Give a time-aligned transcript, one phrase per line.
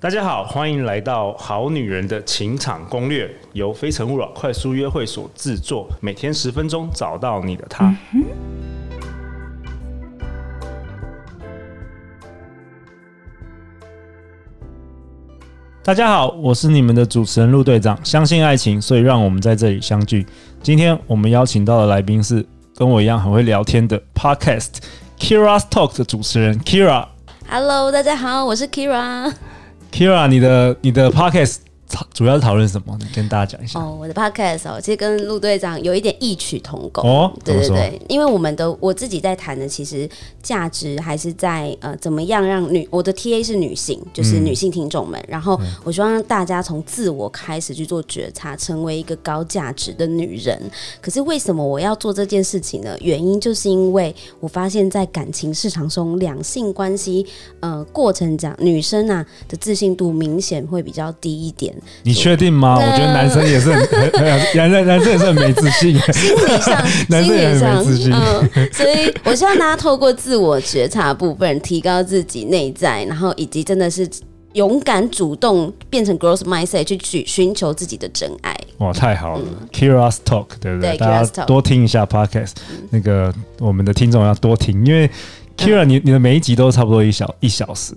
[0.00, 7.92] 大家好，欢迎来到《好女人的情场攻略》，由非诚勿扰快速约会所制作，每天十分钟，找到你的他。
[15.82, 17.98] 大家好，我是你们的主持人陆队长。
[18.04, 20.24] 相信爱情，所以让我们在这里相聚。
[20.62, 22.46] 今天我们邀请到的来宾是
[22.76, 24.76] 跟我一样很会聊天的 Podcast
[25.18, 27.04] Kira's Talk 的主持人 Kira。
[27.48, 29.32] Hello，大家好，我是 Kira。
[29.92, 31.67] Kira，你的你的 Podcast。
[32.12, 32.96] 主要是讨论什么？
[33.00, 33.80] 你跟大家讲一下。
[33.80, 37.08] 哦，我的 podcast 哦，其实跟陆队长有一点异曲同工。
[37.08, 40.08] 哦，对对对，因为我们的我自己在谈的，其实
[40.42, 45.18] 价值还是在呃，怎么样让女我的 TA 是女性，就是女性听众们。
[45.20, 50.60] 嗯、然后我希望让大家从自我开始去做觉察，成为一个高价值的女人。
[51.00, 52.96] 可是为什么我要做这件事情呢？
[53.00, 57.24] 原因就是因为我发现，在感情市场中，两性关系
[57.60, 61.74] 呃过程讲，女生啊的自信度明显会比较低一点。
[62.02, 62.76] 你确定吗？
[62.76, 64.12] 我觉得男生也是很，
[64.56, 68.12] 男生男生也是很没自信， 心理上，男生也很没自信。
[68.12, 74.08] 嗯，所以我希望大家透过自我觉察部分，提高自己内在，然后以及真的是
[74.54, 78.56] 勇敢主动变成 growth mindset 去去寻求自己的真爱。
[78.78, 80.96] 哇，太好了！Keira's Talk，对不对？
[80.96, 82.52] 大家多听一下 podcast，
[82.90, 85.08] 那个我们的听众要多听，因为
[85.58, 87.92] Keira，你你的每一集都差不多一小一小时。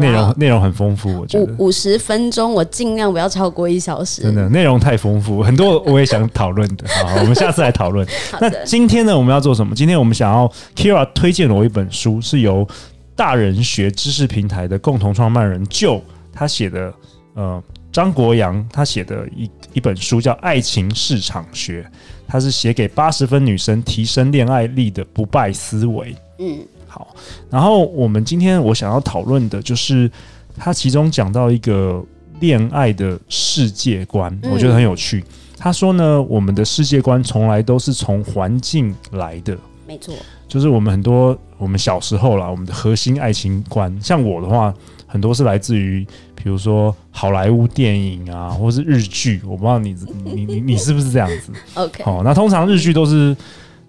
[0.00, 4.22] 内容内容很丰富，我觉得五五十分钟，我尽量不要超过一小时。
[4.22, 6.84] 真的内容太丰富，很多我也想讨论的。
[6.88, 8.04] 好，好，我们下次来讨论。
[8.40, 9.76] 那今天呢，我们要做什么？
[9.76, 12.66] 今天我们想要 Keira 推荐我一本书，是由
[13.14, 16.00] 大人学知识平台的共同创办人 Joe
[16.32, 16.92] 他写的，
[17.34, 17.62] 呃，
[17.92, 21.82] 张国阳他写的一一本书叫《爱情市场学》，
[22.26, 26.12] 他是写给八十分女生提升恋爱力的不败思维。
[26.40, 26.58] 嗯。
[26.96, 27.14] 好，
[27.50, 30.10] 然后我们今天我想要讨论的就是
[30.56, 32.02] 他其中讲到一个
[32.40, 35.22] 恋爱的世界观，我觉得很有趣。
[35.58, 39.54] 他说呢，我们的世界观从来都是从环境来的，
[39.86, 40.14] 没错，
[40.48, 44.72] 就是我们很多我们小时候啦，我们的核心爱情观，像我的话，
[45.06, 46.02] 很多是来自于
[46.34, 49.42] 比如说好莱坞电影啊，或是日剧。
[49.44, 51.52] 我不知道你你你你是不是这样子？
[51.76, 53.36] OK，好，那通常日剧都是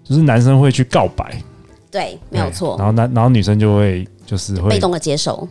[0.04, 1.42] 就是男生会去告白。
[1.98, 2.76] 对，没有错。
[2.78, 5.48] 然后男，然后女生就会就是会被动的接受，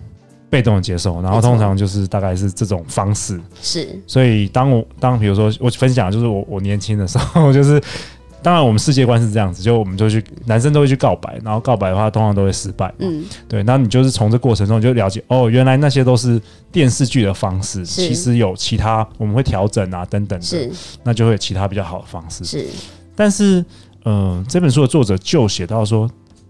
[0.50, 1.22] 被动的接受。
[1.22, 3.38] 然后通常就是大概是这种方式。
[3.62, 4.00] 是。
[4.08, 7.82] 所以当我当比如说我分享，就是我我年轻的时候， 就是
[8.42, 12.94] 当然我们世界观是这样子，就我们就去男生都会去告白，然后告白的话通常都会失败。
[13.00, 13.26] 嗯。
[13.50, 16.42] 对，那你就是从这过程中就了解哦，原来那些都是
[16.72, 20.72] 电视剧的方式，其实有其他我们会调整啊等等的，是。
[21.04, 22.46] 那就会有其他比较好的方式。
[22.46, 22.66] 是。
[23.18, 23.60] 但是，
[24.06, 26.10] 嗯、呃，这本书的作者就写到说。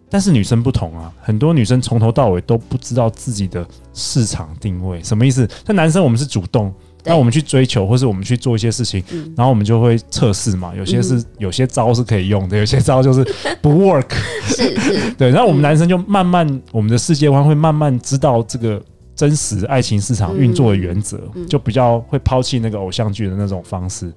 [0.10, 5.48] 但是女生不同啊，很多女生从头到尾都不知道自己的市场定位，什么意思？
[5.66, 6.74] 那男生我们是主动，
[7.04, 9.04] 那我们去追求，或是我们去做一些事情，
[9.36, 13.24] 然后我们就会测试嘛，有些是有些招是可以用的，有些招就是
[13.62, 14.14] 不 work，
[14.46, 15.30] 是是， 对。
[15.30, 18.82] 然后我们男生就慢慢，我们的世界观会慢慢知道这个
[19.16, 21.20] 真实爱情市场运作的原则，
[21.50, 24.12] 就比较会抛弃那个偶像剧的那种方式。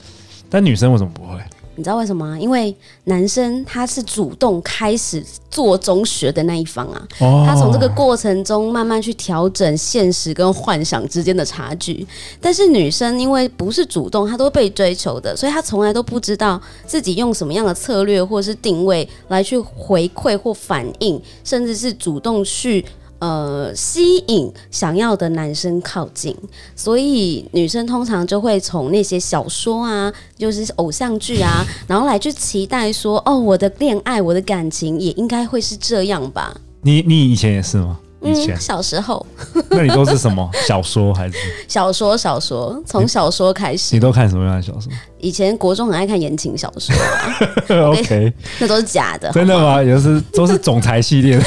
[0.49, 1.39] 但女生为什么不会？
[1.81, 2.39] 你知道为什么吗？
[2.39, 12.07] 因为男生他是主动开始做中学的那一方啊，他从这个过程中慢慢去调整现实跟幻想之间的差距。
[12.39, 22.85] 但是女生因为不是主动，她都被追求的，所以她从来都不知道自己用什么样的策略或是定位来去回馈或反应，甚至是主动去。
[23.21, 26.37] 呃，吸引想要的男生靠近，
[26.75, 36.55] 所以女生通常就会从那些小说啊，就是偶像剧啊， 然后来去期待说，哦，我的恋爱，我的感情也应该会是这样吧？
[36.83, 37.99] 你你以前也是吗？
[38.23, 39.25] 以前、嗯、小时候，
[39.71, 41.37] 那你都是什么小说还是
[41.67, 42.17] 小说？
[42.17, 44.93] 小说从小说开始，你都看什么样的小说？
[45.19, 47.89] 以前国中很爱看言情小说啊。
[47.91, 49.83] OK，那都是假的，真的吗？
[49.83, 51.45] 也是都是总裁系列的，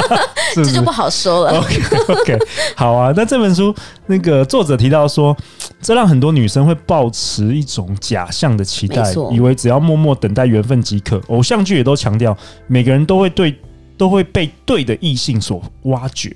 [0.54, 1.58] 这就不好说了。
[1.58, 2.38] OK OK，
[2.74, 3.12] 好啊。
[3.16, 3.74] 那这本书
[4.06, 5.36] 那个作者提到说，
[5.82, 11.20] 这让很多女生会抱持一种假象的期待，以为只要默默等待缘分即可。
[11.28, 12.36] 偶像剧也都强调，
[12.66, 13.54] 每个人都会对。
[13.96, 16.34] 都会被对的异性所挖掘，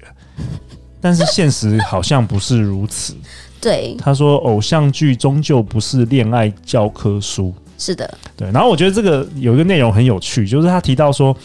[1.00, 3.14] 但是现实好像不是如此。
[3.60, 7.52] 对，他说，偶像剧终究不是恋爱教科书。
[7.76, 8.48] 是的，对。
[8.52, 11.36] 然后我觉得这个有一个内容很有趣，就是他提到说，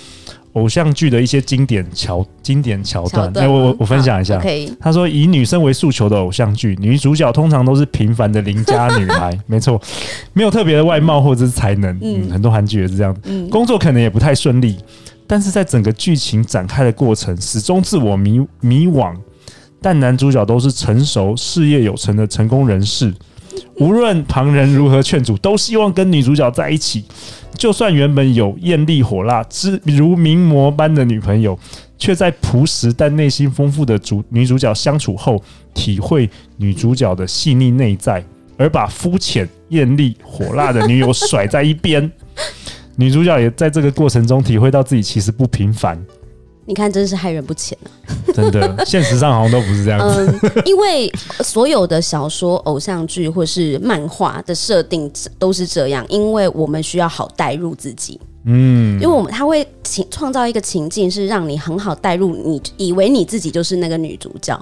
[0.53, 3.31] 偶像剧的一些经典桥、经典桥段。
[3.35, 4.39] 哎，我我我分享一下。
[4.79, 9.81] 他说，以女生为诉求的偶像剧，女主角通常都是平凡的邻家女孩， 没错，
[10.33, 11.97] 没有特别的外貌或者是才能。
[12.01, 13.15] 嗯，很多韩剧也是这样。
[13.23, 14.77] 嗯，工作可能也不太顺利。
[15.25, 19.15] 但是在整个剧情展开的过程，始终自我迷迷惘，
[19.81, 23.13] 但男主角都是成熟、事业有成的成功人士。
[23.75, 27.03] 无论旁人如何劝阻，都希望跟女主角在一起。
[27.55, 31.57] 就算原本有艳丽火辣、之如名模般的女朋友，
[31.97, 35.41] 却在朴实但内心丰富的主女主角相处后，
[35.73, 38.23] 体会女主角的细腻内在，
[38.57, 42.11] 而把肤浅、艳丽、火辣的女友甩在一边。
[42.95, 46.01] 女主角也在这个过程中体会到自己其实不平凡。
[46.65, 47.91] 你看，真是害人不浅啊！
[48.33, 50.39] 真的， 现实上好像都不是这样子。
[50.41, 51.11] 嗯，因为
[51.41, 58.17] 所有的小说、偶像剧或是漫画的设定都是这样，因为我们需要好代入自己。
[58.45, 64.57] 嗯，因为我们他会情创造一个情境，是让你很好带入，你以为你自己就是那个女主角。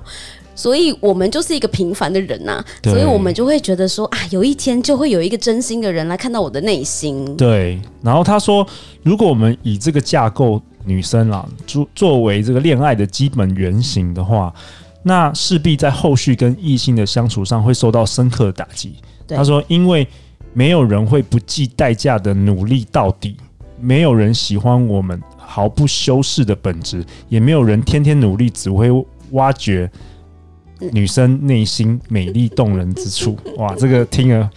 [0.62, 7.36] 所以我们就是一个平凡的人呐、啊，所以我们就会觉得说啊，有一天就会有一个真心的人来看到我的内心。
[7.36, 8.64] 对，然后他说，
[9.02, 14.54] 如果我们以这个架构女生啊作作为这个恋爱的基本原型的话，
[15.02, 18.94] 那势必在后续跟异性的相处上会受到深刻的打击。
[19.28, 20.08] 他说，因为
[20.54, 23.36] 没有人会不计代价的努力到底，
[23.80, 28.92] 没有人喜欢我们毫不修饰的本质，也没有人天天努力只会
[29.32, 29.90] 挖掘。
[30.92, 34.50] 女生内心美丽动人之处， 哇，这个听了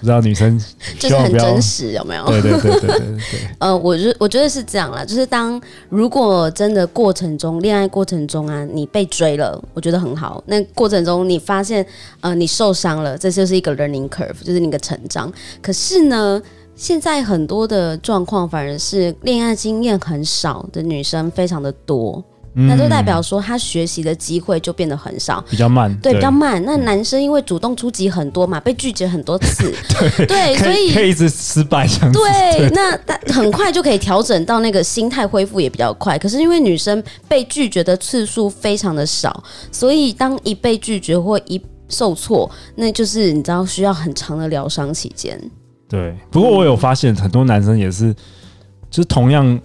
[0.00, 0.60] 不知道女生
[1.00, 2.26] 就是很真实，有没有？
[2.26, 3.18] 对对对对对对。
[3.58, 5.58] 呃，我觉我觉得是这样啦，就是当
[5.88, 10.42] 如果真的过程中恋爱过程中啊，你被追了，我觉得很好。
[10.46, 11.84] 那过程中你发现
[12.20, 15.32] 呃你受伤了，这就是一个 learning curve，就是你的成长。
[15.62, 16.42] 可是呢，
[16.76, 22.22] 现在很多的状况反而是恋爱经验很少的女生非常的多。
[22.56, 26.64] 那就代表说，他学习的机会就变得很少，比较慢，对，对比较慢。
[26.64, 29.74] 那男生因为主动出击很多嘛，被拒绝很多次，
[30.18, 32.18] 对， 对所以可以一直失败这样子。
[32.18, 36.16] 对，对那很快就可以调整到那个心态恢复也比较快。
[36.16, 39.42] 可是因为女生被拒绝的次数非常的少，
[39.72, 45.36] 所以当一被拒绝或一受挫，那就是你知道需要很长的疗伤期间。
[45.88, 48.14] 对，不过我有发现很多男生也是，
[48.88, 49.60] 就是同样。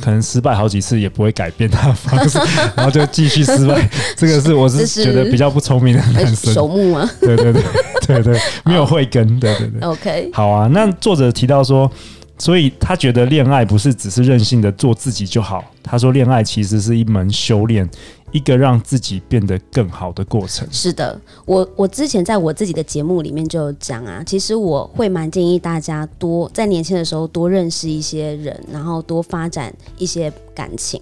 [0.00, 2.38] 可能失败好几次也不会改变他的方式，
[2.76, 3.88] 然后就继续失败。
[4.16, 6.52] 这个是我是觉得比较不聪明的男生。
[6.52, 7.08] 守木吗？
[7.20, 7.62] 对对对
[8.06, 9.38] 对对，没有慧根。
[9.40, 9.80] 对对对。
[9.80, 10.30] OK。
[10.32, 11.90] 好啊，那作者提到说，
[12.38, 15.64] 所以他觉得恋爱不是只是任性的做自己就好。
[15.82, 17.88] 他说，恋爱其实是一门修炼。
[18.30, 20.66] 一个让自己变得更好的过程。
[20.70, 31.00] 是的，我我之前在我自己的节目里面就有讲啊，其实我会蛮建议大家多在年轻的时候多认识一些人，然后多发展一些感情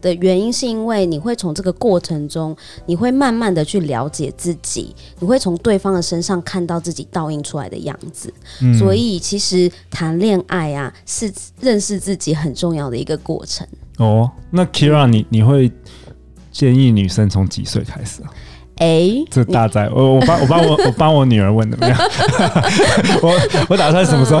[0.00, 8.32] 的原因，是因为你会从这个过程中，你会慢慢的去了解自己，你会从对方的身上看到自己倒映出来的样子。
[8.62, 13.66] 嗯，所以其实谈恋爱啊，是认识自己很重要的一个过程。
[13.96, 15.70] 哦，那 Keira，你你会？
[16.58, 18.28] 建议女生从几岁开始啊？
[18.78, 21.96] 哎、欸，这大哉，我我帮我帮我我帮我女儿问怎么样？
[23.22, 24.40] 我我打算什么时候？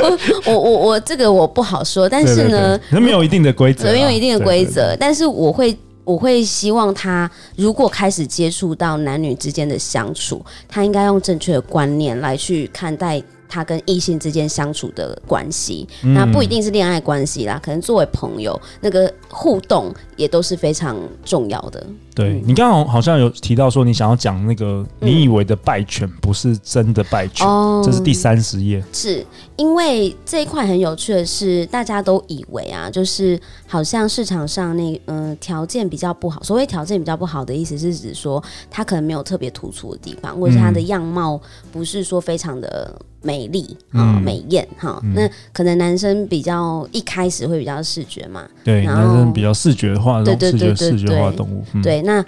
[0.00, 4.94] 我我我我这个我不好说，但是呢，没有一定的规则，没有一定的规则。
[5.00, 5.74] 但是我会
[6.04, 13.22] 我会希望她如果开始接触到男女之间的相处，她应该用正确的观念来去看待。
[13.48, 21.84] 他跟异性之间相处的关系，那不一定是恋爱关系啦，可能作为朋友，那个互动也都是非常重要的。
[22.18, 28.82] 对，你刚刚好像有提到说，你想要讲那个你以为的败犬不是真的败犬，嗯，这是第三十页。
[28.92, 43.00] 是因为这一块很有趣的是，大家都以为啊，就是好像市场上那嗯条件比较不好，所谓条件比较不好的意思是指说他可能没有特别突出的地方，或者是他的样貌不是说非常的。
[43.20, 52.24] 美丽啊，嗯、美艳哈，嗯、那可能男生比较一开始会比较视觉嘛，对，男生比较视觉化，对对对视觉化动物，嗯、对，那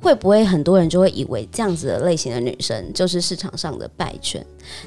[0.00, 4.42] 会不会很多人就会以为这样子的类型的女生就是市场上的败犬？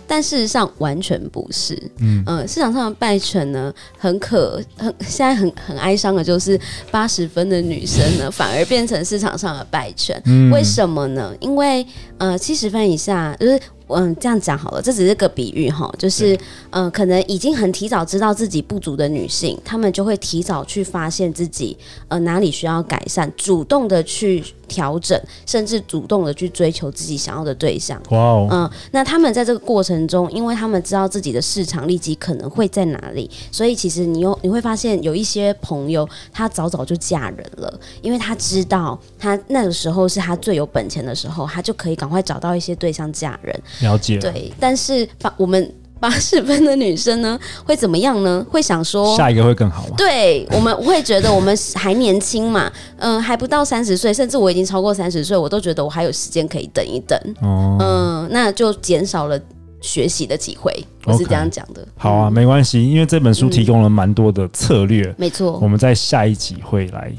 [0.08, 11.36] 但事实上完全不是，嗯、呃、市场上的败犬呢，很可很现在很很哀伤的就是八十分的女生呢， 反而变成市场上的败犬，嗯、为什么呢？
[11.40, 11.86] 因为
[12.18, 13.60] 呃七十分以下就是。
[13.96, 16.36] 嗯，这样讲好了，这只是个比喻哈，就是
[16.72, 28.02] 嗯、呃，可能已经很提早知道自己不足的女性，她们就会提早去发现自己呃哪里需要改善，主动的去调整，甚至主动的去追求自己想要的对象。
[28.10, 43.62] 哇哦，嗯，那他们在这个过程中，因为他们知道自己的市场利基可能会在哪里，所以其实你有你会发现有一些朋友，她早早就嫁人了，因为她知道她那个时候是她最有本钱的时候，她就可以赶快找到一些对象嫁人。
[43.82, 48.44] 了解，对，但是把我们八十分的女生呢，会怎么样呢？
[48.50, 49.94] 会想说下一个会更好吗？
[49.98, 57.20] 对，我们会觉得我们还年轻嘛， 嗯、呃，还不到三十岁，甚至我已经超过三十岁，我都觉得我还有时间可以等一等。
[57.42, 59.40] 哦，嗯，那就减少了
[59.80, 60.74] 学习的机会。
[61.06, 61.82] 我是这样讲的。
[61.84, 61.88] Okay.
[61.98, 65.04] 好啊，没关系，因为这本书提供了蛮多的策略。
[65.04, 67.12] 嗯、没错，我们在下一集会来。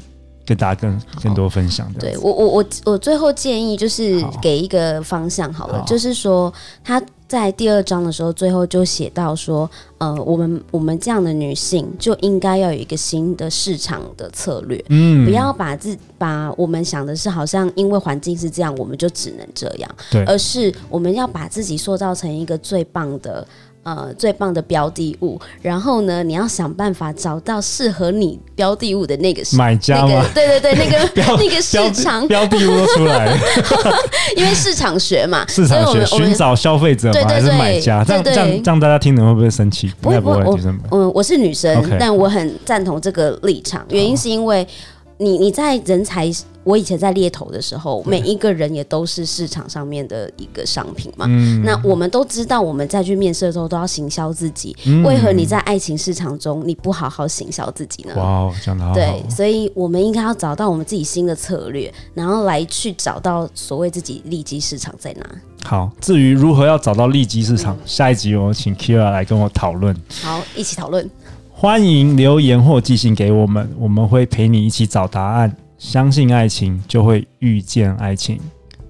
[0.45, 5.85] 跟大家更更多分享，对我我我我最后建议就是给一个方向好了，好。
[5.85, 9.69] 就是说他在第二章的时候最后就写到说，
[9.99, 23.47] 呃，我们我们这样的女性就应该要有一个新的市场的策略，嗯，不要把自把我们想的是好像因为环境是这样，我们就只能这样，对，而是我们要把自己塑造成一个最棒的。
[23.83, 30.07] 呃，最棒的标的物，然后呢，你要想办法找到适合你标的物的那个买家吗？
[30.07, 33.37] 那个、对对对，那个 那个市场标的物都出来了，
[34.37, 38.03] 因为市场学嘛， 市场学寻找消费者嘛，还是买家？
[38.05, 39.91] 这样这样这样大家听了会不会生气？
[39.99, 40.43] 不会不会，
[40.91, 44.65] 嗯，我是女生.但我很赞同这个立场，原因是因为。
[45.19, 46.29] 你你在人才，
[46.63, 51.25] 我以前在猎头的时候，每一个人也都是市场上面的一个商品嘛。
[51.27, 54.75] 嗯、那我们都知道，我们再去面试的时候都要行销自己。
[54.85, 58.13] 嗯、为何你在爱情市场中你不好好行销自己呢？
[58.15, 58.93] 哇，讲的好。
[58.93, 65.25] 对，所以我们应该要找到我们自己新的策略，然后来去找到所谓自己利基市场在哪。
[65.65, 69.95] 好，至于如何要找到利基市场，嗯、下一集我请 Keira 来跟我讨论。
[70.21, 71.09] 好，一起讨论。
[71.51, 75.55] 欢迎留言或寄信给我们，我们会陪你一起找答案。
[75.83, 78.39] 相信爱情，就会遇见爱情。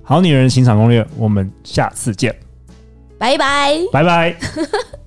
[0.03, 2.33] 好女人情场攻略，我们下次见，
[3.17, 4.37] 拜拜，拜拜。